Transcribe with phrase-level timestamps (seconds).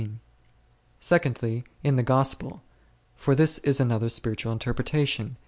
[0.99, 2.63] Secondly, in the Gospel;
[3.15, 5.37] for this is another spiritual interpretation.